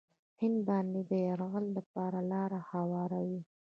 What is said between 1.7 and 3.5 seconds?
لپاره لاره هواروي.